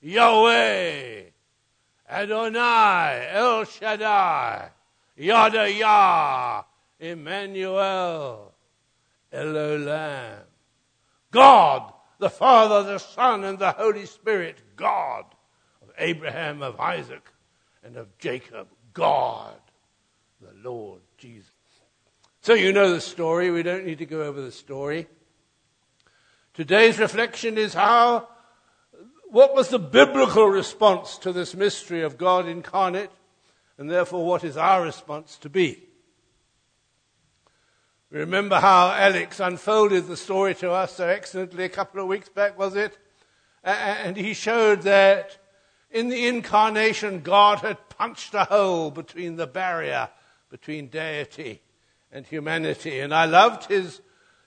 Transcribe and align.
Yahweh, 0.00 1.22
Adonai, 2.08 3.28
El 3.32 3.64
Shaddai, 3.64 4.70
Yada 5.16 5.70
Yah, 5.70 6.62
Emmanuel, 7.00 8.52
El 9.32 9.46
Olam. 9.46 10.38
God, 11.30 11.92
the 12.18 12.30
Father, 12.30 12.82
the 12.92 12.98
Son, 12.98 13.44
and 13.44 13.58
the 13.58 13.72
Holy 13.72 14.06
Spirit, 14.06 14.62
God 14.76 15.24
of 15.82 15.90
Abraham, 15.98 16.62
of 16.62 16.80
Isaac, 16.80 17.30
and 17.84 17.96
of 17.96 18.16
Jacob, 18.18 18.68
God, 18.92 19.60
the 20.40 20.52
Lord 20.68 21.00
Jesus. 21.16 21.50
So 22.40 22.54
you 22.54 22.72
know 22.72 22.92
the 22.92 23.00
story. 23.00 23.50
We 23.50 23.62
don't 23.62 23.84
need 23.84 23.98
to 23.98 24.06
go 24.06 24.22
over 24.22 24.40
the 24.40 24.52
story. 24.52 25.06
Today's 26.54 26.98
reflection 26.98 27.58
is 27.58 27.74
how, 27.74 28.28
what 29.30 29.54
was 29.54 29.68
the 29.68 29.78
biblical 29.78 30.46
response 30.46 31.18
to 31.18 31.32
this 31.32 31.54
mystery 31.54 32.02
of 32.02 32.18
God 32.18 32.46
incarnate, 32.46 33.10
and 33.76 33.90
therefore 33.90 34.24
what 34.24 34.44
is 34.44 34.56
our 34.56 34.82
response 34.82 35.36
to 35.38 35.48
be? 35.48 35.82
Remember 38.10 38.56
how 38.56 38.90
Alex 38.90 39.38
unfolded 39.38 40.06
the 40.06 40.16
story 40.16 40.54
to 40.56 40.70
us 40.70 40.96
so 40.96 41.06
excellently 41.06 41.64
a 41.64 41.68
couple 41.68 42.00
of 42.00 42.06
weeks 42.06 42.30
back, 42.30 42.58
was 42.58 42.74
it? 42.74 42.96
And 43.62 44.16
he 44.16 44.32
showed 44.32 44.82
that 44.82 45.36
in 45.90 46.08
the 46.08 46.26
incarnation, 46.26 47.20
God 47.20 47.58
had 47.58 47.88
punched 47.90 48.32
a 48.34 48.44
hole 48.44 48.90
between 48.90 49.36
the 49.36 49.46
barrier 49.46 50.08
between 50.50 50.88
deity 50.88 51.60
and 52.10 52.26
humanity. 52.26 53.00
And 53.00 53.14
I 53.14 53.26
loved 53.26 53.68
his, 53.68 54.00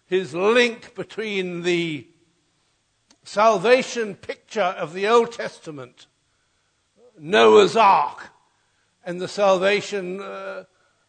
his 0.06 0.34
link 0.34 0.96
between 0.96 1.62
the 1.62 2.08
salvation 3.24 4.16
picture 4.16 4.62
of 4.62 4.94
the 4.94 5.08
Old 5.08 5.32
Testament, 5.32 6.08
Noah's 7.18 7.76
Ark, 7.76 8.30
and 9.06 9.20
the 9.20 9.28
salvation 9.28 10.22
uh, 10.22 10.64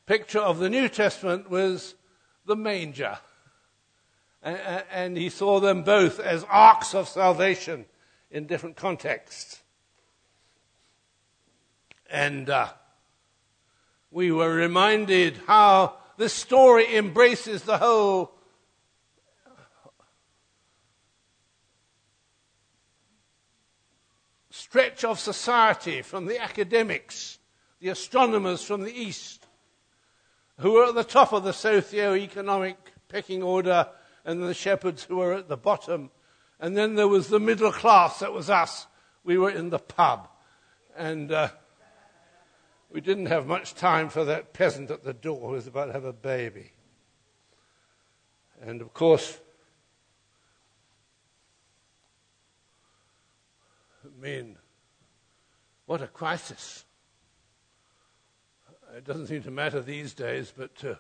picture 0.07 0.41
of 0.41 0.59
the 0.59 0.71
New 0.71 0.89
Testament 0.89 1.51
was 1.51 1.95
the 2.47 2.57
manger. 2.57 3.19
And, 4.43 4.85
and 4.91 5.17
he 5.17 5.29
saw 5.29 5.61
them 5.61 5.83
both 5.83 6.19
as 6.19 6.45
arks 6.45 6.95
of 6.95 7.09
salvation 7.09 7.87
in 8.31 8.47
different 8.47 8.77
contexts. 8.77 9.61
And 12.11 12.51
uh, 12.51 12.69
we 14.11 14.33
were 14.33 14.53
reminded 14.53 15.39
how 15.47 15.97
this 16.19 16.35
story 16.35 16.95
embraces 16.95 17.63
the 17.63 17.79
whole 17.79 18.35
stretch 24.73 25.05
of 25.05 25.21
society 25.21 26.01
from 26.01 26.25
the 26.25 26.41
academics, 26.41 27.39
the 27.81 27.91
astronomers 27.91 28.65
from 28.65 28.81
the 28.81 28.91
East, 28.91 29.47
who 30.61 30.73
were 30.73 30.87
at 30.87 30.95
the 30.95 31.05
top 31.05 31.35
of 31.35 31.45
the 31.45 31.53
socio-economic 31.53 32.79
pecking 33.07 33.43
order, 33.43 33.87
and 34.25 34.43
the 34.43 34.55
shepherds 34.55 35.05
who 35.05 35.17
were 35.17 35.35
at 35.35 35.47
the 35.47 35.59
bottom. 35.59 36.11
And 36.59 36.75
then 36.75 36.95
there 36.95 37.07
was 37.07 37.29
the 37.29 37.39
middle 37.39 37.71
class, 37.71 38.21
that 38.21 38.33
was 38.33 38.49
us. 38.49 38.87
We 39.25 39.37
were 39.37 39.51
in 39.51 39.69
the 39.69 39.79
pub. 39.79 40.27
And 40.97 41.31
uh, 41.31 41.49
we 42.91 43.03
didn't 43.03 43.27
have 43.27 43.47
much 43.47 43.75
time 43.75 44.09
for 44.09 44.25
that 44.25 44.55
peasant 44.55 44.91
at 44.91 45.05
the 45.05 45.13
door 45.13 45.49
who 45.49 45.55
was 45.55 45.67
about 45.67 45.87
to 45.87 45.93
have 45.93 46.07
a 46.07 46.15
baby. 46.15 46.73
And 48.63 48.81
of 48.81 48.95
course, 48.95 49.39
I 54.03 54.19
mean, 54.19 54.57
what 55.87 56.03
a 56.03 56.07
crisis. 56.07 56.85
It 58.97 59.05
doesn't 59.05 59.27
seem 59.27 59.43
to 59.45 59.51
matter 59.51 59.81
these 59.81 60.13
days, 60.13 60.53
but 60.57 60.73
uh, 60.85 60.95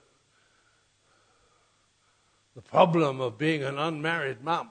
the 2.54 2.62
problem 2.62 3.20
of 3.20 3.38
being 3.38 3.62
an 3.62 3.78
unmarried 3.78 4.42
mum, 4.42 4.70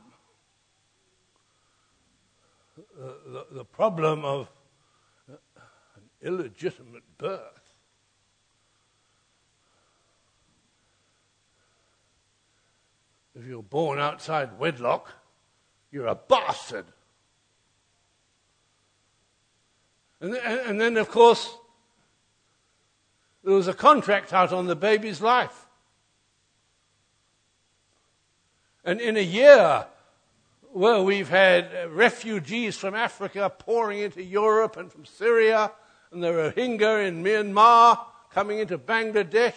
uh, 2.79 3.05
the, 3.25 3.45
the 3.51 3.65
problem 3.65 4.25
of 4.25 4.49
uh, 5.31 5.35
an 5.95 6.03
illegitimate 6.21 7.03
birth, 7.17 7.61
if 13.35 13.45
you're 13.45 13.63
born 13.63 13.99
outside 13.99 14.59
wedlock, 14.59 15.11
you're 15.91 16.07
a 16.07 16.15
bastard. 16.15 16.85
And, 20.21 20.35
and, 20.35 20.79
then, 20.79 20.97
of 20.97 21.09
course, 21.09 21.51
there 23.43 23.55
was 23.55 23.67
a 23.67 23.73
contract 23.73 24.31
out 24.31 24.53
on 24.53 24.67
the 24.67 24.75
baby's 24.75 25.19
life. 25.19 25.65
And 28.85 29.01
in 29.01 29.17
a 29.17 29.21
year, 29.21 29.87
well, 30.73 31.03
we've 31.03 31.29
had 31.29 31.91
refugees 31.91 32.77
from 32.77 32.93
Africa 32.93 33.49
pouring 33.49 33.99
into 33.99 34.23
Europe 34.23 34.77
and 34.77 34.91
from 34.91 35.05
Syria, 35.05 35.71
and 36.11 36.23
the 36.23 36.27
Rohingya 36.27 37.07
in 37.07 37.23
Myanmar 37.23 37.99
coming 38.31 38.59
into 38.59 38.77
Bangladesh. 38.77 39.55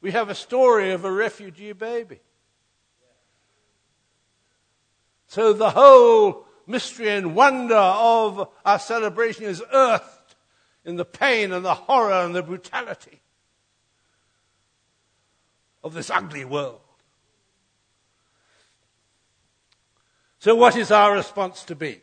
We 0.00 0.12
have 0.12 0.28
a 0.28 0.34
story 0.34 0.92
of 0.92 1.04
a 1.04 1.10
refugee 1.10 1.72
baby. 1.72 2.20
So 5.26 5.52
the 5.52 5.70
whole 5.70 6.45
mystery 6.66 7.08
and 7.10 7.34
wonder 7.34 7.74
of 7.74 8.48
our 8.64 8.78
celebration 8.78 9.44
is 9.44 9.62
earthed 9.72 10.34
in 10.84 10.96
the 10.96 11.04
pain 11.04 11.52
and 11.52 11.64
the 11.64 11.74
horror 11.74 12.24
and 12.24 12.34
the 12.34 12.42
brutality 12.42 13.20
of 15.82 15.94
this 15.94 16.10
ugly 16.10 16.44
world. 16.44 16.80
So, 20.38 20.54
what 20.54 20.76
is 20.76 20.90
our 20.90 21.12
response 21.14 21.64
to 21.64 21.74
be? 21.74 22.00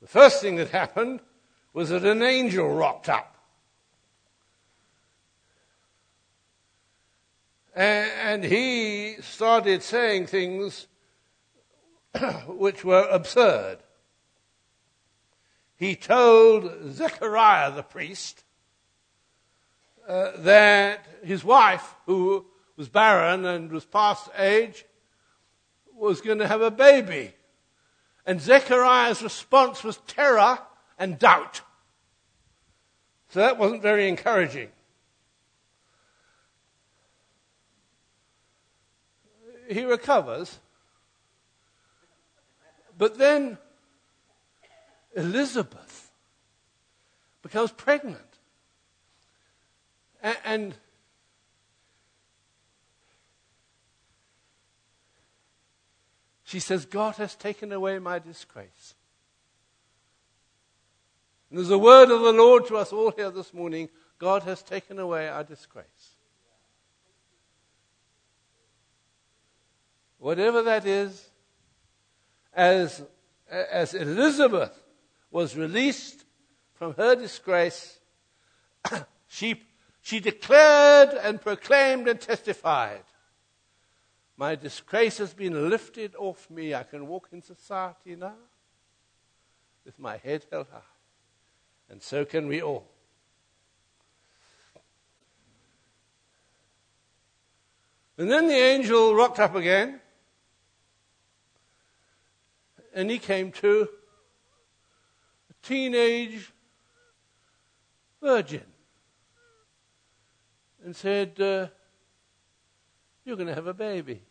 The 0.00 0.06
first 0.06 0.40
thing 0.40 0.56
that 0.56 0.70
happened 0.70 1.20
was 1.72 1.90
that 1.90 2.04
an 2.04 2.22
angel 2.22 2.68
rocked 2.68 3.08
up. 3.08 3.29
And 7.80 8.44
he 8.44 9.16
started 9.22 9.82
saying 9.82 10.26
things 10.26 10.86
which 12.46 12.84
were 12.84 13.08
absurd. 13.10 13.78
He 15.76 15.96
told 15.96 16.92
Zechariah 16.92 17.70
the 17.70 17.82
priest 17.82 18.44
uh, 20.06 20.32
that 20.40 21.06
his 21.22 21.42
wife, 21.42 21.94
who 22.04 22.44
was 22.76 22.90
barren 22.90 23.46
and 23.46 23.72
was 23.72 23.86
past 23.86 24.28
age, 24.36 24.84
was 25.94 26.20
going 26.20 26.40
to 26.40 26.48
have 26.48 26.60
a 26.60 26.70
baby. 26.70 27.32
And 28.26 28.42
Zechariah's 28.42 29.22
response 29.22 29.82
was 29.82 29.96
terror 30.06 30.58
and 30.98 31.18
doubt. 31.18 31.62
So 33.30 33.40
that 33.40 33.56
wasn't 33.56 33.80
very 33.80 34.06
encouraging. 34.06 34.68
He 39.70 39.84
recovers 39.84 40.58
but 43.00 43.16
then 43.16 43.56
Elizabeth 45.16 46.12
becomes 47.40 47.72
pregnant. 47.72 48.20
And 50.22 50.74
she 56.44 56.60
says, 56.60 56.84
God 56.84 57.14
has 57.14 57.34
taken 57.34 57.72
away 57.72 57.98
my 57.98 58.18
disgrace. 58.18 58.94
And 61.48 61.58
there's 61.58 61.70
a 61.70 61.78
word 61.78 62.10
of 62.10 62.20
the 62.20 62.34
Lord 62.34 62.66
to 62.66 62.76
us 62.76 62.92
all 62.92 63.12
here 63.12 63.30
this 63.30 63.54
morning 63.54 63.88
God 64.18 64.42
has 64.42 64.62
taken 64.62 64.98
away 64.98 65.26
our 65.26 65.42
disgrace. 65.42 65.86
Whatever 70.20 70.62
that 70.62 70.86
is, 70.86 71.30
as, 72.52 73.02
as 73.50 73.94
Elizabeth 73.94 74.78
was 75.30 75.56
released 75.56 76.24
from 76.74 76.94
her 76.94 77.16
disgrace, 77.16 77.98
she, 79.26 79.62
she 80.02 80.20
declared 80.20 81.14
and 81.14 81.40
proclaimed 81.40 82.06
and 82.06 82.20
testified 82.20 83.02
My 84.36 84.54
disgrace 84.54 85.18
has 85.18 85.34
been 85.34 85.68
lifted 85.68 86.14
off 86.16 86.48
me. 86.48 86.74
I 86.74 86.82
can 86.82 87.06
walk 87.06 87.28
in 87.30 87.42
society 87.42 88.16
now 88.16 88.36
with 89.84 89.98
my 89.98 90.16
head 90.16 90.46
held 90.50 90.68
high. 90.70 90.80
And 91.90 92.02
so 92.02 92.24
can 92.24 92.46
we 92.46 92.62
all. 92.62 92.86
And 98.16 98.30
then 98.30 98.48
the 98.48 98.54
angel 98.54 99.14
rocked 99.14 99.38
up 99.38 99.54
again, 99.54 99.99
and 102.94 103.10
he 103.10 103.18
came 103.18 103.52
to 103.52 103.88
a 105.50 105.66
teenage 105.66 106.52
virgin 108.22 108.64
and 110.84 110.94
said, 110.94 111.40
uh, 111.40 111.66
You're 113.24 113.36
going 113.36 113.48
to 113.48 113.54
have 113.54 113.66
a 113.66 113.74
baby. 113.74 114.22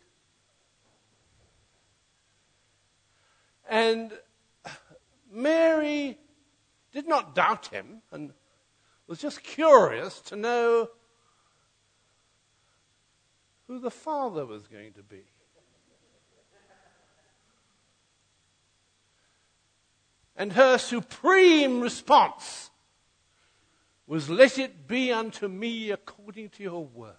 And 3.68 4.12
Mary 5.32 6.18
did 6.92 7.06
not 7.06 7.34
doubt 7.36 7.68
him 7.68 8.02
and 8.10 8.32
was 9.06 9.20
just 9.20 9.42
curious 9.42 10.20
to 10.22 10.36
know 10.36 10.88
who 13.68 13.78
the 13.78 13.90
father 13.90 14.44
was 14.44 14.66
going 14.66 14.92
to 14.94 15.02
be. 15.02 15.22
And 20.40 20.54
her 20.54 20.78
supreme 20.78 21.82
response 21.82 22.70
was, 24.06 24.30
Let 24.30 24.58
it 24.58 24.88
be 24.88 25.12
unto 25.12 25.46
me 25.48 25.90
according 25.90 26.48
to 26.48 26.62
your 26.62 26.86
word. 26.86 27.12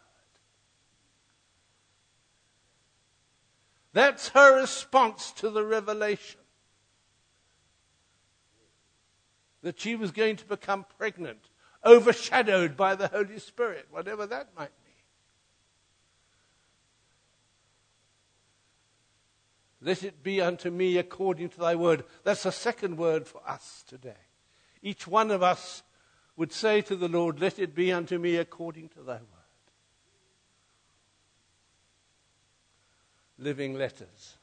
That's 3.93 4.29
her 4.29 4.59
response 4.59 5.33
to 5.33 5.51
the 5.51 5.63
revelation 5.63 6.41
that 9.61 9.79
she 9.79 9.95
was 9.95 10.09
going 10.09 10.37
to 10.37 10.45
become 10.45 10.87
pregnant, 10.97 11.51
overshadowed 11.85 12.75
by 12.75 12.95
the 12.95 13.07
Holy 13.07 13.37
Spirit, 13.37 13.85
whatever 13.91 14.25
that 14.25 14.47
might 14.57 14.71
mean. 14.80 14.80
Let 19.81 20.03
it 20.03 20.21
be 20.21 20.39
unto 20.39 20.69
me 20.69 20.97
according 20.97 21.49
to 21.49 21.59
thy 21.59 21.75
word. 21.75 22.03
That's 22.23 22.43
the 22.43 22.51
second 22.51 22.97
word 22.97 23.27
for 23.27 23.41
us 23.47 23.83
today. 23.87 24.13
Each 24.83 25.07
one 25.07 25.31
of 25.31 25.41
us 25.41 25.81
would 26.37 26.53
say 26.53 26.81
to 26.81 26.95
the 26.95 27.07
Lord, 27.07 27.39
Let 27.39 27.57
it 27.57 27.73
be 27.73 27.91
unto 27.91 28.19
me 28.19 28.35
according 28.35 28.89
to 28.89 29.01
thy 29.01 29.15
word. 29.15 29.25
Living 33.39 33.73
letters. 33.73 34.37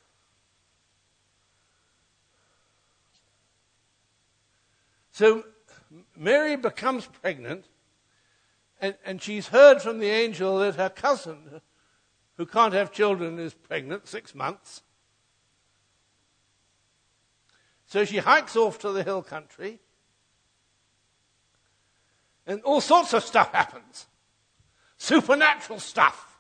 So 5.13 5.45
Mary 6.17 6.57
becomes 6.57 7.07
pregnant, 7.07 7.65
and, 8.81 8.97
and 9.05 9.23
she's 9.23 9.49
heard 9.49 9.81
from 9.83 10.01
the 10.01 10.11
angel 10.11 10.59
that 10.59 10.75
her 10.75 10.91
cousin, 10.91 11.61
who 12.37 12.47
can't 12.47 12.75
have 12.75 12.91
children, 12.91 13.39
is 13.39 13.55
pregnant, 13.55 14.09
six 14.09 14.35
months. 14.35 14.83
So 17.89 18.05
she 18.05 18.19
hikes 18.19 18.55
off 18.55 18.79
to 18.81 18.93
the 18.93 19.03
hill 19.03 19.23
country, 19.23 19.81
and 22.47 22.61
all 22.63 22.83
sorts 22.83 23.15
of 23.15 23.25
stuff 23.25 23.51
happens. 23.53 24.07
Supernatural 24.99 25.81
stuff. 25.81 26.39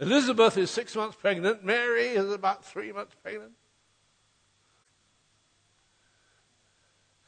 Elizabeth 0.00 0.56
is 0.56 0.70
six 0.70 0.96
months 0.96 1.16
pregnant. 1.16 1.62
Mary 1.62 2.08
is 2.08 2.30
about 2.30 2.64
three 2.64 2.92
months 2.92 3.14
pregnant. 3.22 3.52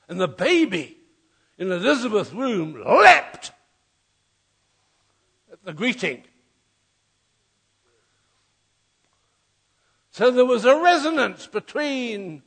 And 0.09 0.19
the 0.19 0.29
baby 0.29 0.97
in 1.59 1.71
Elizabeth's 1.71 2.33
womb 2.33 2.83
leapt 2.83 3.53
at 5.53 5.63
the 5.65 5.75
greeting. 5.75 6.25
So 10.19 10.33
there 10.33 10.45
was 10.45 10.65
a 10.65 10.75
resonance 10.75 11.47
between 11.47 12.43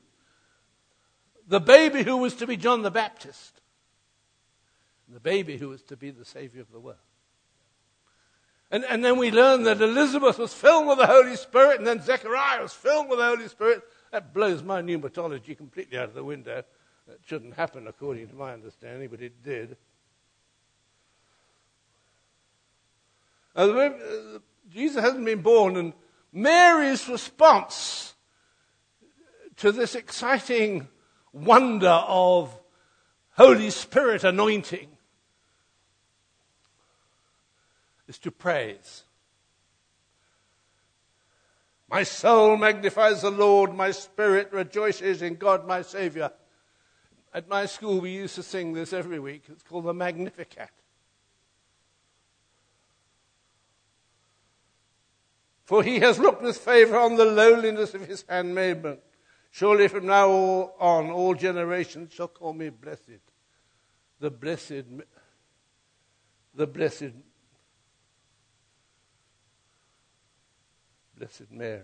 the 1.47 1.61
baby 1.61 2.03
who 2.03 2.17
was 2.17 2.33
to 2.35 2.45
be 2.45 2.57
John 2.57 2.81
the 2.81 2.91
Baptist 2.91 3.61
and 5.07 5.15
the 5.15 5.21
baby 5.21 5.55
who 5.55 5.69
was 5.69 5.81
to 5.83 5.95
be 5.95 6.11
the 6.11 6.25
Savior 6.25 6.59
of 6.59 6.69
the 6.73 6.81
world. 6.81 6.97
And, 8.71 8.83
and 8.83 9.05
then 9.05 9.17
we 9.17 9.31
learn 9.31 9.63
that 9.63 9.81
Elizabeth 9.81 10.37
was 10.37 10.53
filled 10.53 10.85
with 10.85 10.97
the 10.97 11.07
Holy 11.07 11.37
Spirit, 11.37 11.77
and 11.77 11.87
then 11.87 12.01
Zechariah 12.01 12.61
was 12.61 12.73
filled 12.73 13.07
with 13.07 13.19
the 13.19 13.25
Holy 13.25 13.47
Spirit. 13.47 13.83
That 14.11 14.33
blows 14.33 14.61
my 14.61 14.81
pneumatology 14.81 15.55
completely 15.55 15.97
out 15.97 16.09
of 16.09 16.13
the 16.13 16.25
window. 16.25 16.65
That 17.07 17.19
shouldn't 17.25 17.53
happen 17.53 17.87
according 17.87 18.27
to 18.27 18.35
my 18.35 18.51
understanding, 18.51 19.07
but 19.07 19.21
it 19.21 19.41
did. 19.45 19.77
Uh, 23.55 23.91
Jesus 24.69 25.01
hasn't 25.01 25.23
been 25.23 25.41
born, 25.41 25.77
and 25.77 25.93
Mary's 26.33 27.07
response 27.09 28.13
to 29.57 29.71
this 29.71 29.95
exciting 29.95 30.87
wonder 31.33 31.87
of 32.07 32.57
Holy 33.31 33.69
Spirit 33.69 34.23
anointing 34.23 34.87
is 38.07 38.17
to 38.19 38.31
praise. 38.31 39.03
My 41.89 42.03
soul 42.03 42.55
magnifies 42.55 43.21
the 43.21 43.31
Lord, 43.31 43.73
my 43.73 43.91
spirit 43.91 44.51
rejoices 44.53 45.21
in 45.21 45.35
God 45.35 45.67
my 45.67 45.81
Savior. 45.81 46.31
At 47.33 47.49
my 47.49 47.65
school, 47.65 47.99
we 47.99 48.11
used 48.11 48.35
to 48.35 48.43
sing 48.43 48.73
this 48.73 48.93
every 48.93 49.19
week. 49.19 49.43
It's 49.49 49.63
called 49.63 49.85
the 49.85 49.93
Magnificat. 49.93 50.69
For 55.71 55.83
he 55.83 55.99
has 55.99 56.19
looked 56.19 56.41
with 56.41 56.57
favor 56.57 56.99
on 56.99 57.15
the 57.15 57.23
lowliness 57.23 57.93
of 57.93 58.05
his 58.05 58.25
handmaiden. 58.27 58.97
Surely 59.51 59.87
from 59.87 60.05
now 60.05 60.29
on, 60.29 61.09
all 61.11 61.33
generations 61.33 62.11
shall 62.11 62.27
call 62.27 62.51
me 62.51 62.67
blessed. 62.67 63.21
The 64.19 64.29
blessed, 64.29 64.83
the 66.53 66.67
blessed 66.67 67.13
Blessed 71.17 71.49
Mary. 71.51 71.79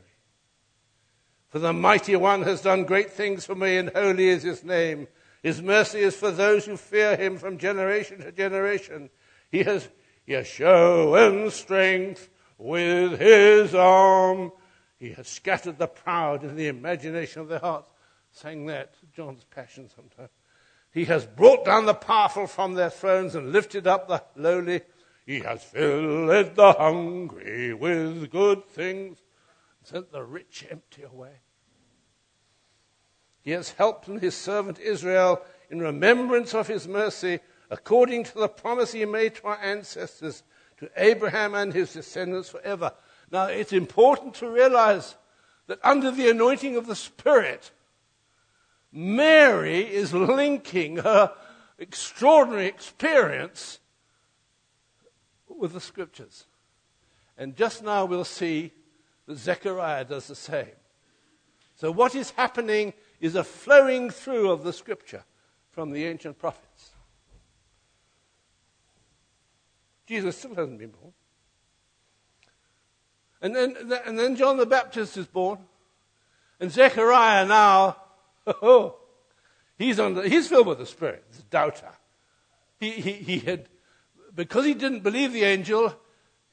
For 1.48 1.60
the 1.60 1.72
mighty 1.72 2.18
one 2.18 2.42
has 2.42 2.60
done 2.60 2.84
great 2.84 3.12
things 3.12 3.46
for 3.46 3.56
me, 3.56 3.78
and 3.78 3.90
holy 3.96 4.28
is 4.28 4.44
his 4.44 4.66
name. 4.66 5.08
His 5.42 5.62
mercy 5.62 6.00
is 6.00 6.14
for 6.14 6.32
those 6.32 6.66
who 6.66 6.76
fear 6.76 7.16
him 7.16 7.38
from 7.38 7.58
generation 7.58 8.20
to 8.20 8.34
generation. 8.34 9.10
He 9.50 9.64
has, 9.64 9.88
he 10.26 10.34
has 10.34 10.46
shown 10.46 11.50
strength 11.52 12.28
with 12.58 13.20
his 13.20 13.76
arm. 13.76 14.52
He 14.98 15.12
has 15.12 15.28
scattered 15.28 15.78
the 15.78 15.88
proud 15.88 16.44
in 16.44 16.56
the 16.56 16.68
imagination 16.68 17.42
of 17.42 17.50
their 17.50 17.60
hearts. 17.60 17.92
Sang 18.32 18.66
that, 18.68 18.96
John's 19.16 19.44
Passion 19.46 19.90
sometimes. 19.96 20.30
He 20.92 21.06
has 21.06 21.26
brought 21.26 21.66
down 21.66 21.86
the 21.86 21.94
powerful 21.94 22.48
from 22.48 22.74
their 22.74 22.90
thrones 22.90 23.36
and 23.36 23.52
lifted 23.52 23.86
up 23.86 24.08
the 24.08 24.24
lowly. 24.36 24.82
He 25.26 25.40
has 25.42 25.64
filled 25.64 26.56
the 26.56 26.74
hungry 26.74 27.74
with 27.74 28.32
good 28.32 28.66
things 28.66 29.22
and 29.80 29.88
sent 29.88 30.12
the 30.12 30.24
rich 30.24 30.66
empty 30.70 31.04
away. 31.04 31.42
He 33.42 33.52
has 33.52 33.72
helped 33.72 34.08
his 34.08 34.36
servant 34.36 34.80
Israel 34.80 35.42
in 35.70 35.80
remembrance 35.80 36.54
of 36.54 36.68
his 36.68 36.88
mercy, 36.88 37.40
according 37.70 38.24
to 38.26 38.40
the 38.40 38.48
promise 38.48 38.94
he 38.94 39.06
made 39.06 39.36
to 39.36 39.48
our 39.48 39.60
ancestors, 39.62 40.44
to 40.80 40.90
Abraham 40.96 41.56
and 41.56 41.74
his 41.74 41.94
descendants 41.94 42.50
forever. 42.50 42.92
Now, 43.32 43.46
it's 43.46 43.74
important 43.74 44.36
to 44.36 44.50
realize 44.50 45.16
that 45.68 45.80
under 45.84 46.12
the 46.12 46.30
anointing 46.30 46.76
of 46.76 46.88
the 46.88 46.96
Spirit, 46.96 47.72
Mary 48.92 49.82
is 49.82 50.14
linking 50.14 50.98
her 50.98 51.34
extraordinary 51.78 52.68
experience 52.68 53.80
with 55.48 55.74
the 55.74 55.82
scriptures. 55.82 56.46
And 57.38 57.56
just 57.56 57.84
now 57.84 58.06
we'll 58.06 58.24
see 58.24 58.72
that 59.28 59.38
Zechariah 59.38 60.06
does 60.06 60.28
the 60.28 60.36
same. 60.36 60.68
So, 61.76 61.92
what 61.92 62.16
is 62.16 62.32
happening 62.32 62.94
is 63.20 63.36
a 63.36 63.44
flowing 63.44 64.10
through 64.10 64.50
of 64.50 64.64
the 64.64 64.74
scripture 64.74 65.24
from 65.70 65.92
the 65.92 66.06
ancient 66.06 66.40
prophets. 66.40 66.92
Jesus 70.08 70.38
still 70.38 70.56
hasn't 70.56 70.80
been 70.80 70.90
born. 70.90 71.14
And 73.42 73.56
then, 73.56 73.76
and 74.06 74.18
then 74.18 74.36
John 74.36 74.58
the 74.58 74.66
Baptist 74.66 75.18
is 75.18 75.28
born. 75.28 75.60
And 76.60 76.72
Zechariah 76.72 77.46
now, 77.46 77.98
oh, 78.48 78.96
he's, 79.78 80.00
on 80.00 80.16
he's 80.28 80.48
filled 80.48 80.68
with 80.68 80.80
the 80.80 80.86
Spirit, 80.86 81.24
the 81.34 81.44
doubter. 81.44 81.92
He, 82.80 82.92
he, 82.92 83.12
he 83.14 83.40
had, 83.40 83.68
because 84.34 84.66
he 84.66 84.74
didn't 84.74 85.02
believe 85.02 85.34
the 85.34 85.44
angel, 85.44 85.96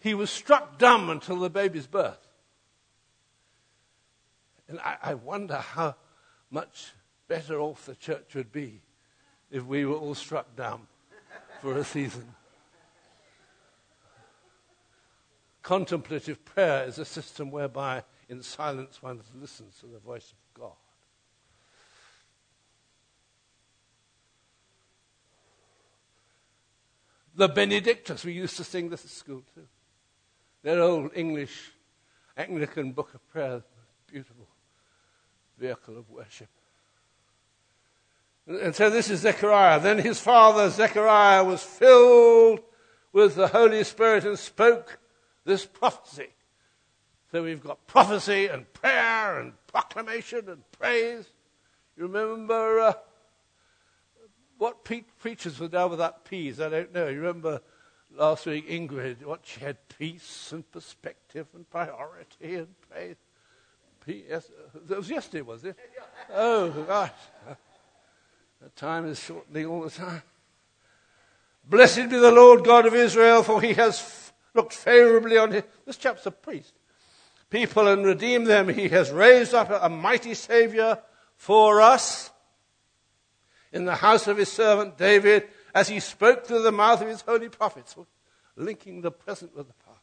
he 0.00 0.12
was 0.12 0.30
struck 0.30 0.78
dumb 0.78 1.08
until 1.08 1.36
the 1.36 1.48
baby's 1.48 1.86
birth. 1.86 2.28
And 4.68 4.78
I, 4.80 4.96
I 5.02 5.14
wonder 5.14 5.56
how 5.56 5.94
much 6.50 6.92
better 7.28 7.60
off 7.60 7.86
the 7.86 7.94
church 7.94 8.34
would 8.34 8.52
be 8.52 8.82
if 9.50 9.64
we 9.64 9.84
were 9.84 9.96
all 9.96 10.14
struck 10.14 10.56
dumb 10.56 10.86
for 11.62 11.76
a 11.78 11.84
season. 11.84 12.34
Contemplative 15.64 16.44
prayer 16.44 16.84
is 16.84 16.98
a 16.98 17.06
system 17.06 17.50
whereby, 17.50 18.02
in 18.28 18.42
silence, 18.42 19.02
one 19.02 19.18
listens 19.40 19.78
to 19.78 19.86
the 19.86 19.98
voice 19.98 20.30
of 20.30 20.60
God. 20.60 20.76
The 27.34 27.48
Benedictus, 27.48 28.26
we 28.26 28.34
used 28.34 28.58
to 28.58 28.64
sing 28.64 28.90
this 28.90 29.06
at 29.06 29.10
school 29.10 29.42
too. 29.54 29.66
That 30.62 30.78
old 30.78 31.12
English 31.14 31.72
Anglican 32.36 32.92
book 32.92 33.14
of 33.14 33.26
prayer, 33.30 33.62
beautiful 34.06 34.46
vehicle 35.58 35.96
of 35.96 36.10
worship. 36.10 36.50
And 38.46 38.74
so 38.74 38.90
this 38.90 39.08
is 39.08 39.20
Zechariah. 39.20 39.80
Then 39.80 39.98
his 39.98 40.20
father, 40.20 40.68
Zechariah, 40.68 41.42
was 41.42 41.62
filled 41.62 42.60
with 43.14 43.34
the 43.34 43.48
Holy 43.48 43.82
Spirit 43.82 44.24
and 44.24 44.38
spoke 44.38 44.98
this 45.44 45.66
prophecy. 45.66 46.28
So 47.30 47.42
we've 47.42 47.62
got 47.62 47.86
prophecy 47.86 48.46
and 48.46 48.70
prayer 48.72 49.40
and 49.40 49.52
proclamation 49.66 50.48
and 50.48 50.62
praise. 50.72 51.26
You 51.96 52.06
remember 52.06 52.80
uh, 52.80 52.92
what 54.58 54.84
preachers 54.84 55.58
were 55.58 55.68
down 55.68 55.90
with 55.90 55.98
that 55.98 56.24
peace? 56.24 56.60
I 56.60 56.68
don't 56.68 56.94
know. 56.94 57.08
You 57.08 57.20
remember 57.20 57.60
last 58.16 58.46
week 58.46 58.68
Ingrid, 58.68 59.24
what 59.24 59.40
she 59.44 59.60
had 59.60 59.76
peace 59.88 60.52
and 60.52 60.70
perspective 60.70 61.46
and 61.54 61.68
priority 61.68 62.54
and 62.54 62.68
praise. 62.88 63.16
Peace. 64.04 64.24
Yes, 64.28 64.50
it 64.88 64.96
was 64.96 65.10
yesterday, 65.10 65.42
was 65.42 65.64
it? 65.64 65.76
Oh, 66.32 66.70
gosh. 66.70 67.10
The 68.60 68.68
time 68.76 69.06
is 69.06 69.18
shortening 69.18 69.66
all 69.66 69.82
the 69.82 69.90
time. 69.90 70.22
Blessed 71.68 72.10
be 72.10 72.18
the 72.18 72.30
Lord 72.30 72.64
God 72.64 72.86
of 72.86 72.94
Israel, 72.94 73.42
for 73.42 73.60
he 73.60 73.74
has 73.74 74.23
looked 74.54 74.72
favorably 74.72 75.36
on 75.36 75.52
him. 75.52 75.64
This 75.84 75.96
chap's 75.96 76.26
a 76.26 76.30
priest. 76.30 76.72
People 77.50 77.88
and 77.88 78.04
redeemed 78.04 78.46
them. 78.46 78.68
He 78.68 78.88
has 78.88 79.10
raised 79.10 79.54
up 79.54 79.70
a 79.70 79.88
mighty 79.88 80.34
Savior 80.34 80.98
for 81.36 81.80
us 81.80 82.30
in 83.72 83.84
the 83.84 83.96
house 83.96 84.26
of 84.26 84.38
his 84.38 84.50
servant 84.50 84.96
David 84.96 85.48
as 85.74 85.88
he 85.88 86.00
spoke 86.00 86.46
through 86.46 86.62
the 86.62 86.72
mouth 86.72 87.02
of 87.02 87.08
his 87.08 87.20
holy 87.22 87.48
prophets, 87.48 87.96
linking 88.56 89.00
the 89.00 89.10
present 89.10 89.54
with 89.56 89.66
the 89.66 89.74
past. 89.84 90.00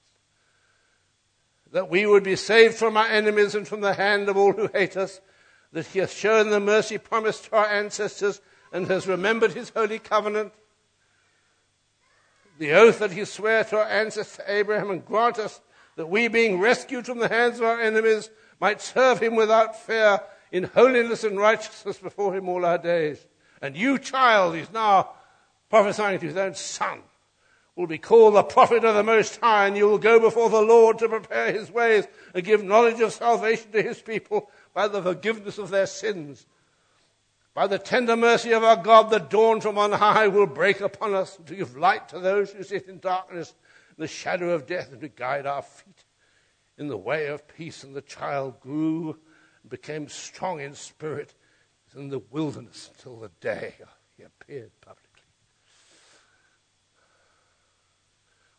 That 1.71 1.89
we 1.89 2.05
would 2.05 2.23
be 2.23 2.35
saved 2.35 2.75
from 2.75 2.97
our 2.97 3.07
enemies 3.07 3.55
and 3.55 3.65
from 3.65 3.79
the 3.79 3.93
hand 3.93 4.27
of 4.27 4.35
all 4.35 4.51
who 4.51 4.67
hate 4.73 4.97
us, 4.97 5.21
that 5.71 5.87
he 5.87 5.99
has 5.99 6.13
shown 6.13 6.49
the 6.49 6.59
mercy 6.59 6.97
promised 6.97 7.45
to 7.45 7.55
our 7.55 7.65
ancestors 7.65 8.41
and 8.73 8.87
has 8.87 9.07
remembered 9.07 9.53
his 9.53 9.69
holy 9.69 9.99
covenant, 9.99 10.53
the 12.61 12.73
oath 12.73 12.99
that 12.99 13.11
he 13.11 13.25
swore 13.25 13.63
to 13.63 13.77
our 13.79 13.89
ancestor 13.89 14.43
Abraham, 14.45 14.91
and 14.91 15.03
grant 15.03 15.39
us 15.39 15.59
that 15.95 16.05
we, 16.05 16.27
being 16.27 16.59
rescued 16.59 17.07
from 17.07 17.17
the 17.17 17.27
hands 17.27 17.57
of 17.57 17.65
our 17.65 17.81
enemies, 17.81 18.29
might 18.59 18.79
serve 18.79 19.19
him 19.19 19.35
without 19.35 19.75
fear 19.75 20.21
in 20.51 20.65
holiness 20.65 21.23
and 21.23 21.39
righteousness 21.39 21.97
before 21.97 22.35
him 22.35 22.47
all 22.47 22.63
our 22.63 22.77
days. 22.77 23.25
And 23.63 23.75
you, 23.75 23.97
child, 23.97 24.55
he's 24.55 24.71
now 24.71 25.09
prophesying 25.71 26.19
to 26.19 26.27
his 26.27 26.37
own 26.37 26.53
son, 26.53 26.99
will 27.75 27.87
be 27.87 27.97
called 27.97 28.35
the 28.35 28.43
prophet 28.43 28.85
of 28.85 28.93
the 28.93 29.01
Most 29.01 29.37
High, 29.37 29.65
and 29.65 29.75
you 29.75 29.87
will 29.87 29.97
go 29.97 30.19
before 30.19 30.51
the 30.51 30.61
Lord 30.61 30.99
to 30.99 31.09
prepare 31.09 31.51
his 31.51 31.71
ways 31.71 32.05
and 32.35 32.43
give 32.43 32.63
knowledge 32.63 32.99
of 32.99 33.11
salvation 33.11 33.71
to 33.71 33.81
his 33.81 33.99
people 33.99 34.51
by 34.75 34.87
the 34.87 35.01
forgiveness 35.01 35.57
of 35.57 35.71
their 35.71 35.87
sins 35.87 36.45
by 37.53 37.67
the 37.67 37.79
tender 37.79 38.15
mercy 38.15 38.51
of 38.51 38.63
our 38.63 38.77
God, 38.77 39.09
the 39.09 39.19
dawn 39.19 39.59
from 39.59 39.77
on 39.77 39.91
high 39.91 40.27
will 40.27 40.47
break 40.47 40.79
upon 40.79 41.13
us 41.13 41.37
to 41.45 41.55
give 41.55 41.75
light 41.75 42.07
to 42.09 42.19
those 42.19 42.51
who 42.51 42.63
sit 42.63 42.87
in 42.87 42.99
darkness, 42.99 43.53
the 43.97 44.07
shadow 44.07 44.51
of 44.51 44.65
death, 44.65 44.91
and 44.91 45.01
to 45.01 45.09
guide 45.09 45.45
our 45.45 45.61
feet 45.61 46.05
in 46.77 46.87
the 46.87 46.97
way 46.97 47.27
of 47.27 47.47
peace. 47.47 47.83
And 47.83 47.93
the 47.93 48.01
child 48.01 48.59
grew 48.61 49.17
and 49.61 49.69
became 49.69 50.07
strong 50.07 50.61
in 50.61 50.73
spirit 50.73 51.33
in 51.95 52.09
the 52.09 52.19
wilderness 52.31 52.89
until 52.93 53.19
the 53.19 53.31
day 53.41 53.73
he 54.15 54.23
appeared 54.23 54.71
publicly. 54.79 55.07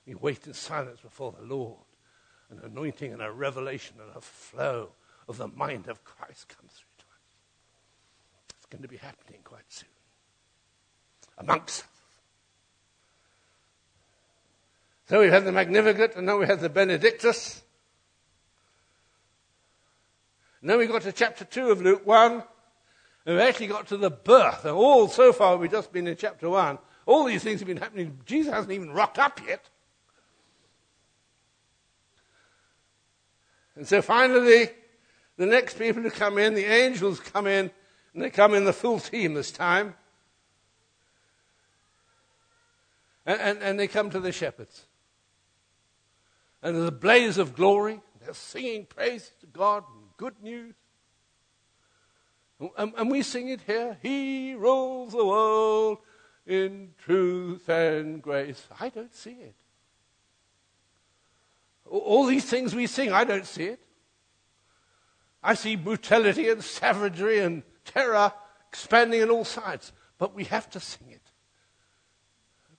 We 0.07 0.15
wait 0.15 0.47
in 0.47 0.53
silence 0.53 1.01
before 1.01 1.33
the 1.33 1.47
Lord. 1.47 1.79
An 2.51 2.61
anointing 2.63 3.13
and 3.13 3.23
a 3.23 3.33
revelation 3.33 3.97
and 4.01 4.15
a 4.15 4.21
flow 4.21 4.91
of 5.27 5.39
the 5.39 5.49
mind 5.49 5.89
of 5.89 6.05
Christ 6.05 6.49
comes 6.49 6.73
through 6.73 6.92
going 8.73 8.83
to 8.83 8.89
be 8.89 8.97
happening 8.97 9.41
quite 9.45 9.69
soon. 9.69 9.89
Amongst 11.37 11.83
us. 11.83 11.89
So 15.11 15.21
we 15.21 15.29
had 15.29 15.45
the 15.45 15.53
Magnificat, 15.53 16.17
and 16.17 16.25
now 16.25 16.39
we 16.39 16.47
have 16.47 16.63
the 16.63 16.71
Benedictus. 16.71 17.63
Then 20.63 20.79
we 20.79 20.87
got 20.87 21.03
to 21.03 21.13
chapter 21.13 21.45
2 21.45 21.71
of 21.71 21.83
Luke 21.83 22.07
1, 22.07 22.43
and 23.27 23.37
we 23.37 23.43
actually 23.43 23.67
got 23.67 23.89
to 23.89 23.99
the 23.99 24.11
birth. 24.11 24.65
And 24.65 24.75
all 24.75 25.07
so 25.07 25.35
far, 25.35 25.59
we've 25.59 25.71
just 25.71 25.93
been 25.93 26.07
in 26.07 26.17
chapter 26.17 26.49
1. 26.49 26.79
All 27.05 27.25
these 27.25 27.43
things 27.43 27.61
have 27.61 27.67
been 27.67 27.77
happening. 27.77 28.21
Jesus 28.25 28.55
hasn't 28.55 28.73
even 28.73 28.91
rocked 28.91 29.19
up 29.19 29.39
yet. 29.47 29.69
And 33.77 33.87
so 33.87 34.01
finally, 34.01 34.71
the 35.37 35.47
next 35.47 35.79
people 35.79 36.03
to 36.05 36.11
come 36.11 36.39
in, 36.39 36.55
the 36.55 36.65
angels 36.65 37.21
come 37.21 37.47
in, 37.47 37.71
and 38.15 38.23
they 38.23 38.31
come 38.31 38.55
in 38.55 38.65
the 38.65 38.73
full 38.73 39.01
team 39.01 39.35
this 39.35 39.51
time. 39.51 39.95
And, 43.25 43.41
and, 43.41 43.63
and 43.63 43.81
they 43.81 43.89
come 43.89 44.11
to 44.11 44.21
the 44.21 44.33
shepherds. 44.33 44.85
And 46.63 46.77
there's 46.77 46.89
a 46.89 46.93
blaze 46.93 47.39
of 47.39 47.55
glory. 47.55 48.01
They're 48.25 48.35
singing 48.35 48.87
praise 48.87 49.31
to 49.41 49.47
God 49.47 49.85
and 49.93 50.05
good 50.17 50.35
news. 50.43 50.75
And, 52.77 52.93
and 52.97 53.11
we 53.11 53.23
sing 53.23 53.49
it 53.49 53.63
here. 53.67 53.97
He 54.03 54.55
rules 54.55 55.13
the 55.13 55.25
world 55.25 55.99
in 56.47 56.91
truth 56.99 57.69
and 57.69 58.23
grace. 58.23 58.67
I 58.79 58.89
don't 58.89 59.15
see 59.15 59.33
it. 59.33 59.55
All 61.89 62.27
these 62.27 62.45
things 62.45 62.75
we 62.75 62.87
sing, 62.87 63.13
I 63.13 63.25
don't 63.25 63.47
see 63.47 63.65
it. 63.65 63.81
I 65.43 65.55
see 65.55 65.75
brutality 65.75 66.49
and 66.49 66.63
savagery 66.63 67.41
and 67.41 67.65
terror 67.85 68.33
expanding 68.69 69.23
on 69.23 69.31
all 69.31 69.45
sides. 69.45 69.93
But 70.19 70.35
we 70.35 70.45
have 70.45 70.71
to 70.71 70.81
sing 70.81 71.09
it 71.11 71.21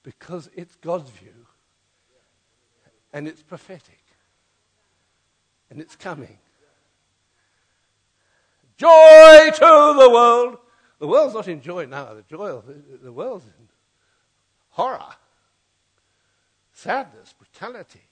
because 0.02 0.50
it's 0.56 0.76
God's 0.76 1.10
view 1.10 1.48
and 3.12 3.28
it's 3.28 3.44
prophetic 3.44 4.04
and 5.70 5.82
it's 5.82 5.96
coming. 5.96 6.38
Joy 8.78 9.50
to 9.54 9.96
the 10.00 10.10
world. 10.12 10.58
The 11.00 11.08
world's 11.08 11.34
not 11.34 11.48
in 11.48 11.62
joy 11.62 11.86
now. 11.86 12.14
The 12.14 12.24
joy 12.24 12.48
of 12.48 12.66
the 13.04 13.12
world's 13.12 13.46
in 13.46 13.70
horror, 14.70 15.16
sadness, 16.72 17.34
brutality. 17.38 18.08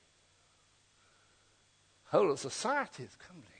Whole 2.05 2.31
of 2.31 2.39
society 2.39 3.03
is 3.03 3.15
crumbling. 3.15 3.50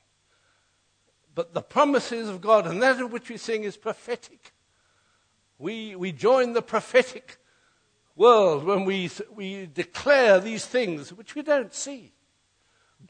But 1.34 1.54
the 1.54 1.62
promises 1.62 2.28
of 2.28 2.42
God, 2.42 2.68
and 2.68 2.82
that 2.82 3.00
of 3.00 3.12
which 3.12 3.30
we 3.30 3.38
sing, 3.38 3.64
is 3.64 3.78
prophetic. 3.78 4.54
We, 5.58 5.96
we 5.96 6.12
join 6.12 6.54
the 6.54 6.62
prophetic 6.62 7.38
world 8.16 8.64
when 8.64 8.84
we, 8.84 9.10
we 9.34 9.68
declare 9.68 10.40
these 10.40 10.66
things 10.66 11.14
which 11.14 11.36
we 11.36 11.42
don't 11.42 11.74
see. 11.74 12.14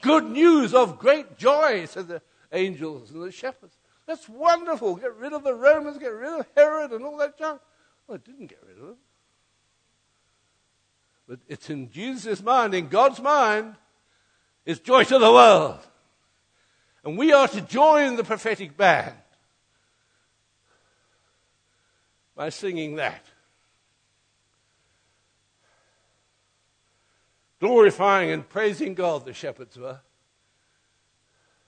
Good 0.01 0.25
news 0.25 0.73
of 0.73 0.99
great 0.99 1.37
joy, 1.37 1.85
said 1.85 2.07
the 2.07 2.21
angels 2.51 3.11
and 3.11 3.23
the 3.23 3.31
shepherds. 3.31 3.77
That's 4.05 4.27
wonderful. 4.29 4.95
Get 4.95 5.15
rid 5.15 5.33
of 5.33 5.43
the 5.43 5.53
Romans, 5.53 5.97
get 5.97 6.13
rid 6.13 6.39
of 6.39 6.45
Herod 6.55 6.91
and 6.91 7.03
all 7.05 7.17
that 7.17 7.37
junk. 7.37 7.61
Well, 8.07 8.15
it 8.15 8.25
didn't 8.25 8.47
get 8.47 8.59
rid 8.67 8.77
of 8.77 8.87
them. 8.87 8.97
But 11.27 11.39
it's 11.47 11.69
in 11.69 11.89
Jesus' 11.89 12.43
mind, 12.43 12.73
in 12.73 12.89
God's 12.89 13.21
mind, 13.21 13.75
it's 14.65 14.79
joy 14.79 15.05
to 15.05 15.17
the 15.17 15.31
world. 15.31 15.79
And 17.03 17.17
we 17.17 17.33
are 17.33 17.47
to 17.47 17.61
join 17.61 18.15
the 18.15 18.23
prophetic 18.23 18.77
band 18.77 19.15
by 22.35 22.49
singing 22.49 22.95
that. 22.95 23.25
Glorifying 27.59 28.31
and 28.31 28.47
praising 28.47 28.95
God, 28.95 29.25
the 29.25 29.33
shepherds 29.33 29.77
were. 29.77 29.99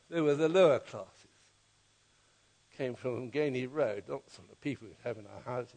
They 0.10 0.22
were 0.22 0.36
the 0.36 0.50
lower 0.50 0.80
classes. 0.80 1.10
Came 2.78 2.96
from 2.96 3.30
Gainey 3.30 3.68
Road, 3.72 4.04
not 4.08 4.25
the 4.25 4.32
sort 4.32 4.50
of 4.52 4.60
people 4.62 4.88
we 4.88 4.96
have 5.04 5.18
in 5.18 5.25
our 5.28 5.56
houses. 5.56 5.75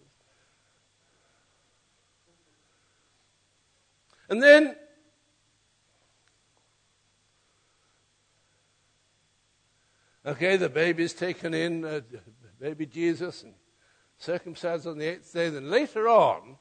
And 4.29 4.43
then 4.43 4.77
Okay, 10.27 10.57
the 10.57 10.69
baby's 10.69 11.15
taken 11.15 11.55
in, 11.55 11.85
uh, 11.85 12.01
baby 12.59 12.85
Jesus, 12.85 13.45
and 13.45 13.55
circumcised 14.19 14.85
on 14.85 14.99
the 14.99 15.07
eighth 15.07 15.33
day. 15.33 15.51
Then 15.51 15.71
later 15.71 16.09
on, 16.09 16.57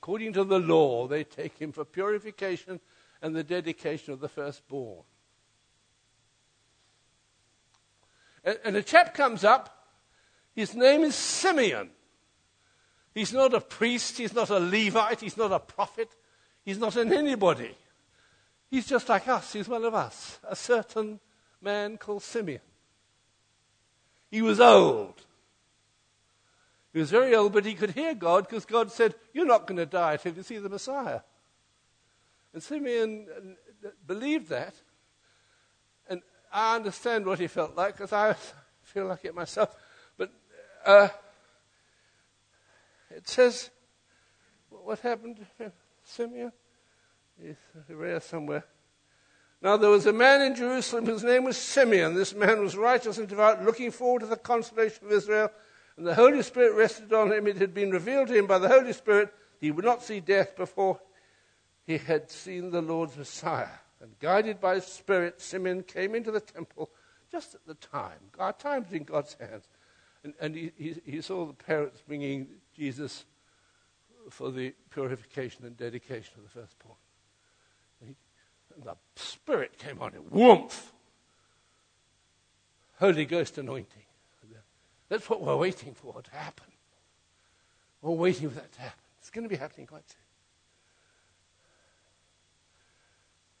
according 0.00 0.32
to 0.32 0.42
the 0.42 0.58
law, 0.58 1.06
they 1.06 1.22
take 1.22 1.58
him 1.58 1.70
for 1.70 1.84
purification 1.84 2.80
and 3.22 3.36
the 3.36 3.44
dedication 3.44 4.12
of 4.12 4.18
the 4.18 4.28
firstborn. 4.28 5.04
And, 8.42 8.58
and 8.64 8.76
a 8.76 8.82
chap 8.82 9.14
comes 9.14 9.44
up, 9.44 9.90
his 10.56 10.74
name 10.74 11.02
is 11.02 11.14
Simeon. 11.14 11.90
He's 13.14 13.32
not 13.32 13.54
a 13.54 13.60
priest, 13.60 14.18
he's 14.18 14.34
not 14.34 14.50
a 14.50 14.58
Levite, 14.58 15.20
he's 15.20 15.36
not 15.36 15.52
a 15.52 15.60
prophet, 15.60 16.08
he's 16.64 16.78
not 16.78 16.96
an 16.96 17.12
anybody. 17.12 17.76
He's 18.72 18.88
just 18.88 19.08
like 19.08 19.28
us, 19.28 19.52
he's 19.52 19.68
one 19.68 19.84
of 19.84 19.94
us, 19.94 20.40
a 20.42 20.56
certain 20.56 21.20
man 21.62 21.96
called 21.96 22.24
Simeon. 22.24 22.60
He 24.30 24.42
was 24.42 24.60
old. 24.60 25.14
He 26.92 26.98
was 26.98 27.10
very 27.10 27.34
old, 27.34 27.52
but 27.52 27.64
he 27.64 27.74
could 27.74 27.90
hear 27.90 28.14
God 28.14 28.48
because 28.48 28.64
God 28.64 28.90
said, 28.90 29.14
You're 29.32 29.46
not 29.46 29.66
going 29.66 29.76
to 29.78 29.86
die 29.86 30.14
until 30.14 30.34
you 30.34 30.42
see 30.42 30.58
the 30.58 30.68
Messiah. 30.68 31.20
And 32.52 32.62
Simeon 32.62 33.26
uh, 33.84 33.88
believed 34.06 34.48
that. 34.48 34.74
And 36.08 36.22
I 36.52 36.76
understand 36.76 37.26
what 37.26 37.38
he 37.38 37.46
felt 37.46 37.76
like 37.76 37.94
because 37.94 38.12
I 38.12 38.34
feel 38.82 39.06
like 39.06 39.24
it 39.24 39.34
myself. 39.34 39.74
But 40.16 40.32
uh, 40.84 41.08
it 43.10 43.28
says, 43.28 43.70
what 44.70 44.98
happened 45.00 45.44
to 45.58 45.72
Simeon? 46.04 46.52
It's 47.40 47.60
rare 47.88 48.20
somewhere. 48.20 48.64
Now 49.60 49.76
there 49.76 49.90
was 49.90 50.06
a 50.06 50.12
man 50.12 50.42
in 50.42 50.54
Jerusalem 50.54 51.06
whose 51.06 51.24
name 51.24 51.44
was 51.44 51.56
Simeon. 51.56 52.14
This 52.14 52.34
man 52.34 52.60
was 52.60 52.76
righteous 52.76 53.18
and 53.18 53.28
devout, 53.28 53.64
looking 53.64 53.90
forward 53.90 54.20
to 54.20 54.26
the 54.26 54.36
consolation 54.36 55.06
of 55.06 55.12
Israel. 55.12 55.50
And 55.96 56.06
the 56.06 56.14
Holy 56.14 56.42
Spirit 56.42 56.76
rested 56.76 57.12
on 57.12 57.32
him. 57.32 57.46
It 57.48 57.56
had 57.56 57.74
been 57.74 57.90
revealed 57.90 58.28
to 58.28 58.34
him 58.34 58.46
by 58.46 58.58
the 58.58 58.68
Holy 58.68 58.92
Spirit 58.92 59.32
he 59.60 59.72
would 59.72 59.84
not 59.84 60.02
see 60.02 60.20
death 60.20 60.56
before 60.56 61.00
he 61.84 61.98
had 61.98 62.30
seen 62.30 62.70
the 62.70 62.82
Lord's 62.82 63.16
Messiah. 63.16 63.66
And 64.00 64.16
guided 64.20 64.60
by 64.60 64.76
his 64.76 64.84
Spirit, 64.84 65.40
Simeon 65.40 65.82
came 65.82 66.14
into 66.14 66.30
the 66.30 66.40
temple 66.40 66.90
just 67.30 67.54
at 67.54 67.66
the 67.66 67.74
time. 67.74 68.18
Our 68.38 68.52
time's 68.52 68.92
in 68.92 69.02
God's 69.02 69.34
hands. 69.34 69.68
And, 70.22 70.34
and 70.40 70.54
he, 70.54 70.72
he, 70.76 70.96
he 71.04 71.20
saw 71.20 71.46
the 71.46 71.52
parents 71.52 72.02
bringing 72.06 72.46
Jesus 72.76 73.24
for 74.30 74.50
the 74.50 74.74
purification 74.90 75.64
and 75.64 75.76
dedication 75.76 76.34
of 76.36 76.44
the 76.44 76.60
firstborn. 76.60 76.96
And 78.00 78.14
the 78.84 78.96
Spirit 79.16 79.78
came 79.78 80.00
on 80.00 80.12
him. 80.12 80.24
Woomph! 80.30 80.92
Holy 82.98 83.24
Ghost 83.24 83.58
anointing. 83.58 84.02
That's 85.08 85.28
what 85.30 85.40
we're 85.40 85.56
waiting 85.56 85.94
for 85.94 86.20
to 86.20 86.30
happen. 86.30 86.66
We're 88.02 88.10
waiting 88.12 88.50
for 88.50 88.56
that 88.56 88.72
to 88.72 88.80
happen. 88.80 89.04
It's 89.20 89.30
going 89.30 89.44
to 89.44 89.48
be 89.48 89.56
happening 89.56 89.86
quite 89.86 90.08
soon. 90.08 90.18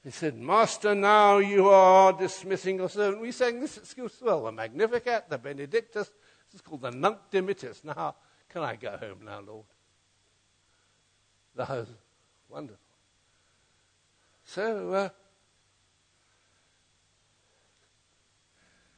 He 0.04 0.10
said, 0.10 0.38
Master, 0.38 0.94
now 0.94 1.38
you 1.38 1.68
are 1.68 2.12
dismissing 2.12 2.76
your 2.76 2.88
servant. 2.88 3.20
We 3.20 3.32
sang 3.32 3.60
this 3.60 3.78
as 3.78 3.94
well, 4.22 4.44
the 4.44 4.52
Magnificat, 4.52 5.24
the 5.28 5.38
Benedictus. 5.38 6.10
This 6.50 6.54
is 6.54 6.60
called 6.60 6.82
the 6.82 6.90
Nunc 6.90 7.18
Dimittis. 7.30 7.84
Now, 7.84 8.14
can 8.48 8.62
I 8.62 8.76
go 8.76 8.96
home 8.96 9.24
now, 9.24 9.40
Lord? 9.40 9.66
That 11.56 11.68
was 11.68 11.88
wonderful. 12.48 12.87
So, 14.48 14.92
uh, 14.94 15.08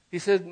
he 0.08 0.20
said, 0.20 0.48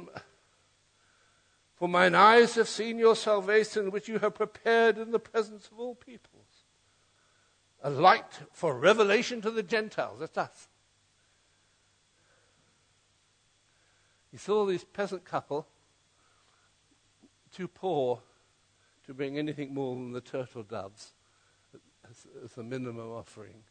For 1.77 1.89
mine 1.89 2.17
eyes 2.17 2.57
have 2.57 2.69
seen 2.69 2.99
your 2.99 3.15
salvation, 3.15 3.93
which 3.93 4.09
you 4.09 4.19
have 4.19 4.35
prepared 4.35 4.99
in 4.99 5.13
the 5.13 5.21
presence 5.21 5.69
of 5.71 5.79
all 5.79 5.95
peoples. 5.95 6.65
A 7.85 7.91
light 7.91 8.41
for 8.53 8.77
revelation 8.77 9.41
to 9.43 9.53
the 9.53 9.63
Gentiles. 9.63 10.19
That's 10.19 10.37
us. 10.37 10.67
He 14.33 14.37
saw 14.37 14.67
this 14.67 14.83
peasant 14.83 15.25
couple, 15.25 15.69
too 17.55 17.69
poor 17.69 18.21
to 19.07 19.15
bring 19.15 19.39
anything 19.39 19.73
more 19.73 19.95
than 19.95 20.11
the 20.11 20.21
turtle 20.21 20.65
doves 20.65 21.13
as, 22.11 22.27
as 22.45 22.53
the 22.55 22.65
minimum 22.65 23.13
offering. 23.13 23.63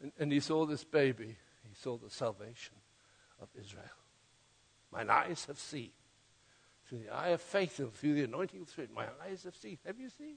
And, 0.00 0.12
and 0.18 0.32
he 0.32 0.40
saw 0.40 0.66
this 0.66 0.84
baby. 0.84 1.36
He 1.68 1.74
saw 1.74 1.96
the 1.96 2.10
salvation 2.10 2.74
of 3.40 3.48
Israel. 3.60 3.84
Mine 4.92 5.10
eyes 5.10 5.44
have 5.46 5.58
seen. 5.58 5.90
Through 6.86 6.98
the 6.98 7.14
eye 7.14 7.28
of 7.28 7.40
faith 7.40 7.78
and 7.78 7.92
through 7.92 8.14
the 8.14 8.24
anointing 8.24 8.62
of 8.62 8.68
Spirit, 8.68 8.90
my 8.94 9.06
eyes 9.24 9.44
have 9.44 9.56
seen. 9.56 9.78
Have 9.86 9.98
you 9.98 10.10
seen? 10.10 10.36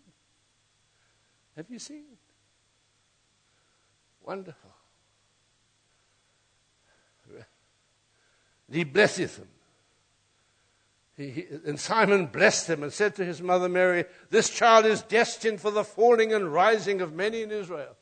Have 1.56 1.70
you 1.70 1.80
seen? 1.80 2.06
Wonderful. 4.24 4.72
He 8.72 8.84
blesses 8.84 9.38
them. 9.38 9.48
He, 11.16 11.30
he, 11.32 11.46
and 11.66 11.80
Simon 11.80 12.28
blessed 12.28 12.70
him 12.70 12.84
and 12.84 12.94
said 12.94 13.16
to 13.16 13.26
his 13.26 13.42
mother 13.42 13.70
Mary, 13.70 14.06
This 14.30 14.50
child 14.50 14.86
is 14.86 15.02
destined 15.02 15.62
for 15.62 15.72
the 15.72 15.84
falling 15.84 16.34
and 16.34 16.54
rising 16.54 17.02
of 17.02 17.14
many 17.14 17.42
in 17.42 17.52
Israel. 17.52 17.96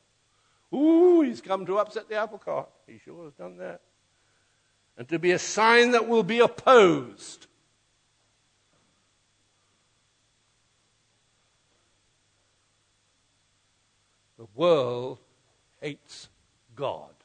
Ooh, 0.74 1.22
he's 1.22 1.42
come 1.42 1.66
to 1.66 1.78
upset 1.78 2.10
the 2.10 2.16
apple 2.16 2.38
cart. 2.38 2.70
He 2.88 3.00
sure 3.00 3.26
has 3.26 3.34
done 3.34 3.58
that. 3.58 3.82
And 4.98 5.08
to 5.10 5.20
be 5.20 5.32
a 5.32 5.40
sign 5.40 5.92
that 5.92 6.08
will 6.08 6.24
be 6.24 6.40
opposed. 6.40 7.48
The 14.38 14.48
world 14.56 15.20
hates 15.82 16.30
God. 16.76 17.16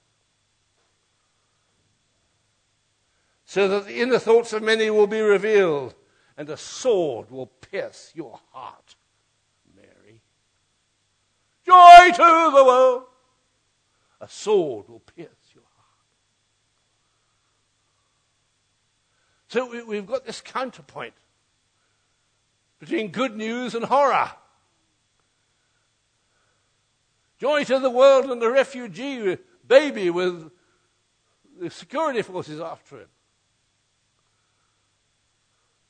so 3.51 3.67
that 3.67 3.85
the 3.85 4.01
inner 4.01 4.21
thoughts 4.21 4.53
of 4.53 4.63
many 4.63 4.89
will 4.91 5.09
be 5.09 5.21
revealed, 5.21 5.93
and 6.37 6.49
a 6.49 6.57
sword 6.57 7.29
will 7.33 7.47
pierce 7.47 8.13
your 8.15 8.39
heart, 8.53 8.95
Mary. 9.75 10.21
Joy 11.67 12.13
to 12.13 12.53
the 12.55 12.65
world! 12.65 13.03
A 14.21 14.29
sword 14.29 14.89
will 14.89 15.01
pierce 15.01 15.29
your 15.55 15.65
heart. 15.77 15.81
So 19.49 19.85
we, 19.87 19.97
have 19.97 20.07
got 20.07 20.27
this 20.27 20.41
counterpoint 20.41 21.15
between 22.79 23.09
good 23.09 23.37
news 23.37 23.75
and 23.75 23.85
horror. 23.85 24.31
Joy 27.39 27.65
to 27.65 27.79
the 27.79 27.91
world 27.91 28.31
and 28.31 28.41
the 28.41 28.51
refugee 28.51 29.39
baby 29.67 30.11
with 30.11 30.51
the 31.59 31.71
security 31.71 32.23
forces 32.23 32.61
after 32.61 33.01
him. 33.01 33.09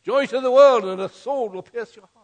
Joy 0.05 0.27
to 0.27 0.41
the 0.41 0.51
world, 0.51 0.85
and 0.85 1.01
a 1.01 1.09
sword 1.09 1.53
will 1.53 1.63
pierce 1.63 1.95
your 1.95 2.09
heart. 2.15 2.20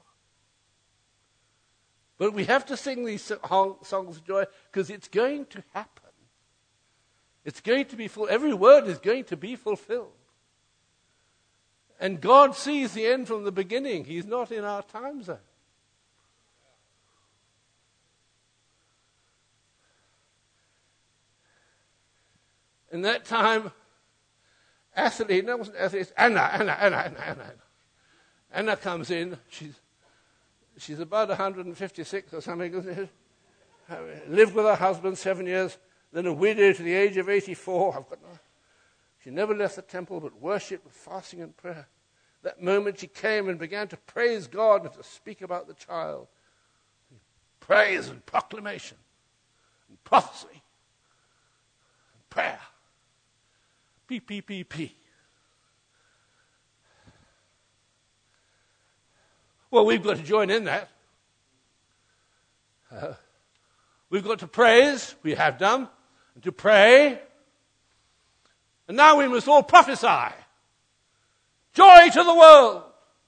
But 2.18 2.32
we 2.32 2.44
have 2.44 2.64
to 2.66 2.76
sing 2.76 3.04
these 3.04 3.22
songs 3.22 4.16
of 4.16 4.24
joy 4.24 4.44
because 4.70 4.90
it's 4.90 5.08
going 5.08 5.46
to 5.46 5.62
happen. 5.74 6.02
It's 7.44 7.60
going 7.60 7.84
to 7.86 7.96
be 7.96 8.08
full. 8.08 8.26
Every 8.28 8.54
word 8.54 8.86
is 8.86 8.98
going 8.98 9.24
to 9.24 9.36
be 9.36 9.54
fulfilled. 9.54 10.12
And 12.00 12.20
God 12.20 12.54
sees 12.54 12.92
the 12.92 13.06
end 13.06 13.26
from 13.26 13.44
the 13.44 13.52
beginning. 13.52 14.04
He's 14.04 14.26
not 14.26 14.50
in 14.50 14.64
our 14.64 14.82
time 14.82 15.22
zone. 15.22 15.38
In 22.92 23.02
that 23.02 23.24
time, 23.24 23.72
Athalie, 24.96 25.44
no, 25.44 25.52
it 25.52 25.58
wasn't 25.58 25.76
Athalie, 25.76 26.12
Anna, 26.16 26.40
Anna, 26.40 26.72
Anna, 26.72 26.96
Anna, 26.96 27.18
Anna. 27.18 27.52
Anna 28.52 28.76
comes 28.76 29.10
in. 29.10 29.36
She's, 29.48 29.74
she's 30.78 31.00
about 31.00 31.28
156 31.28 32.34
or 32.34 32.40
something. 32.40 33.08
Lived 34.28 34.54
with 34.54 34.64
her 34.64 34.74
husband 34.74 35.16
seven 35.16 35.46
years, 35.46 35.78
then 36.12 36.26
a 36.26 36.32
widow 36.32 36.72
to 36.72 36.82
the 36.82 36.94
age 36.94 37.16
of 37.16 37.28
84. 37.28 37.96
I've 37.96 38.08
got 38.08 38.22
no, 38.22 38.38
she 39.22 39.30
never 39.30 39.54
left 39.54 39.76
the 39.76 39.82
temple 39.82 40.20
but 40.20 40.40
worshipped 40.40 40.84
with 40.84 40.94
fasting 40.94 41.40
and 41.42 41.56
prayer. 41.56 41.86
That 42.42 42.62
moment 42.62 43.00
she 43.00 43.08
came 43.08 43.48
and 43.48 43.58
began 43.58 43.88
to 43.88 43.96
praise 43.96 44.46
God 44.46 44.84
and 44.84 44.92
to 44.94 45.02
speak 45.02 45.42
about 45.42 45.66
the 45.66 45.74
child. 45.74 46.28
Praise 47.60 48.08
and 48.08 48.24
proclamation 48.24 48.98
and 49.88 50.02
prophecy 50.04 50.46
and 50.52 52.30
prayer. 52.30 52.60
P, 54.06 54.20
P, 54.20 54.40
P, 54.40 54.62
P. 54.62 54.96
Well, 59.70 59.84
we've 59.84 60.02
got 60.02 60.16
to 60.16 60.22
join 60.22 60.50
in 60.50 60.64
that. 60.64 60.88
Uh, 62.90 63.14
we've 64.10 64.24
got 64.24 64.38
to 64.40 64.46
praise, 64.46 65.14
we 65.22 65.34
have 65.34 65.58
done, 65.58 65.88
and 66.34 66.44
to 66.44 66.52
pray. 66.52 67.20
And 68.88 68.96
now 68.96 69.18
we 69.18 69.28
must 69.28 69.48
all 69.48 69.62
prophesy. 69.62 70.34
Joy 71.74 72.08
to 72.10 72.22
the 72.22 72.34
world. 72.34 72.82